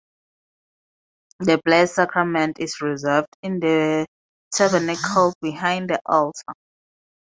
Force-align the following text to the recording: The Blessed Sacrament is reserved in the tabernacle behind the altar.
The 1.41 1.61
Blessed 1.63 1.93
Sacrament 1.93 2.57
is 2.59 2.81
reserved 2.81 3.37
in 3.43 3.59
the 3.59 4.07
tabernacle 4.51 5.35
behind 5.43 5.91
the 5.91 6.01
altar. 6.07 6.55